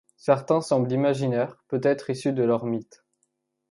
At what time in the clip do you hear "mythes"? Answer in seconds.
2.65-3.05